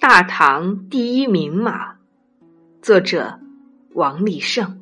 [0.00, 1.96] 大唐第一名马，
[2.80, 3.38] 作者
[3.92, 4.80] 王立胜。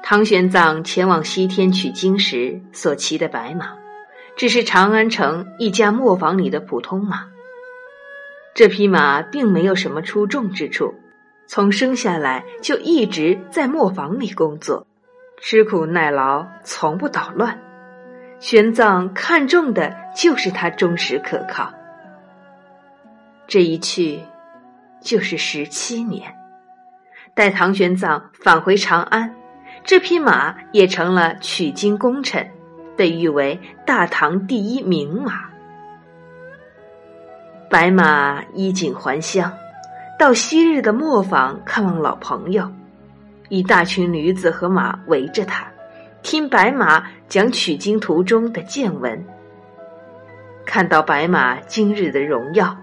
[0.00, 3.76] 唐玄奘前往西天取经时所骑的白马，
[4.36, 7.26] 只是长安城一家磨坊里的普通马。
[8.54, 10.94] 这匹马并没有什么出众之处，
[11.48, 14.86] 从生下来就一直在磨坊里工作，
[15.40, 17.71] 吃苦耐劳，从不捣乱。
[18.42, 21.72] 玄奘看中的就是他忠实可靠。
[23.46, 24.20] 这一去
[25.00, 26.34] 就是十七年，
[27.34, 29.32] 待唐玄奘返回长安，
[29.84, 32.44] 这匹马也成了取经功臣，
[32.96, 35.44] 被誉为大唐第一名马。
[37.70, 39.52] 白马衣锦还乡，
[40.18, 42.68] 到昔日的磨坊看望老朋友，
[43.48, 45.64] 一大群驴子和马围着他，
[46.22, 49.22] 听白马讲取经途中的见闻。
[50.64, 52.76] 看到白马今日的荣耀，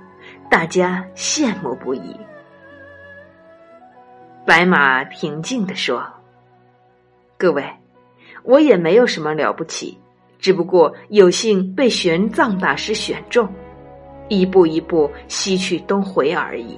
[0.50, 2.16] 大家羡慕不已。
[4.46, 6.06] 白马平静地说
[7.38, 7.64] ：“各位，
[8.44, 9.98] 我也没有什么了不起，
[10.40, 13.48] 只不过有幸被玄奘大师选中。”
[14.28, 16.78] 一步一步西去东回而已。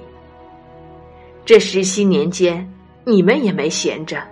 [1.44, 2.66] 这十七年间，
[3.04, 4.22] 你们也没闲着，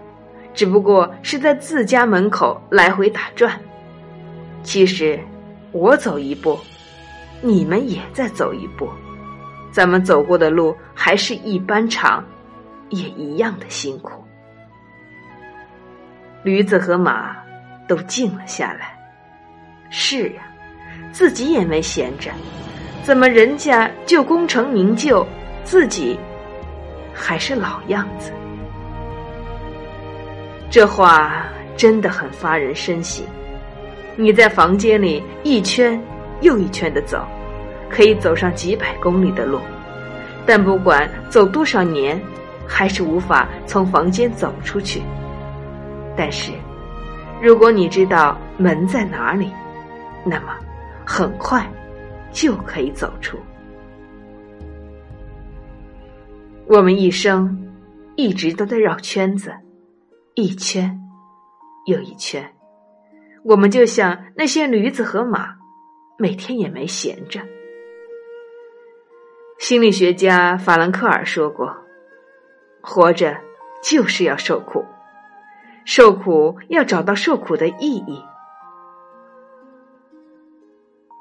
[0.52, 3.58] 只不过是在自家门口来回打转。
[4.62, 5.18] 其实，
[5.72, 6.58] 我走一步，
[7.40, 8.88] 你们也在走一步，
[9.70, 12.24] 咱们走过的路还是一般长，
[12.90, 14.22] 也一样的辛苦。
[16.42, 17.36] 驴子和马
[17.86, 18.98] 都静了下来。
[19.90, 20.42] 是呀，
[21.12, 22.30] 自己也没闲着。
[23.02, 25.26] 怎么人家就功成名就，
[25.64, 26.18] 自己
[27.14, 28.30] 还是老样子？
[30.70, 31.44] 这话
[31.76, 33.26] 真的很发人深省。
[34.16, 36.00] 你在房间里一圈
[36.40, 37.26] 又一圈的走，
[37.90, 39.58] 可以走上几百公里的路，
[40.46, 42.18] 但不管走多少年，
[42.66, 45.02] 还是无法从房间走出去。
[46.16, 46.52] 但是，
[47.42, 49.50] 如果你知道门在哪里，
[50.24, 50.56] 那么
[51.04, 51.68] 很快。
[52.32, 53.36] 就可以走出。
[56.68, 57.60] 我们一生
[58.14, 59.52] 一直都在绕圈子，
[60.34, 61.00] 一圈
[61.86, 62.54] 又一圈。
[63.44, 65.56] 我们就像那些驴子和马，
[66.18, 67.40] 每天也没闲着。
[69.58, 71.76] 心理学家法兰克尔说过
[72.80, 73.38] ：“活着
[73.82, 74.84] 就是要受苦，
[75.84, 78.22] 受苦要找到受苦的意义。”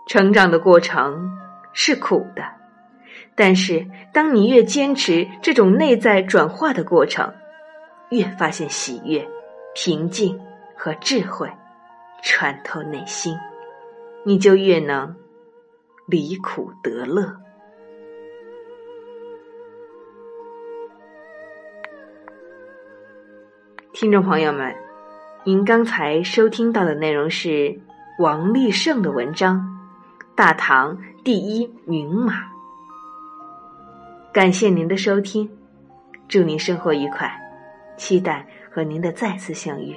[0.07, 1.31] 成长的过程
[1.73, 2.43] 是苦的，
[3.35, 7.33] 但是当你越坚持这种内在转化的过程，
[8.09, 9.27] 越发现喜悦、
[9.75, 10.39] 平静
[10.75, 11.49] 和智慧
[12.23, 13.37] 穿透内心，
[14.25, 15.15] 你就越能
[16.07, 17.35] 离苦得乐。
[23.93, 24.73] 听众朋友们，
[25.43, 27.79] 您刚才收听到的内容是
[28.17, 29.65] 王立胜的文章。
[30.35, 32.33] 大唐第一名马，
[34.31, 35.49] 感谢您的收听，
[36.29, 37.29] 祝您生活愉快，
[37.99, 39.95] 期待和您的再次相遇。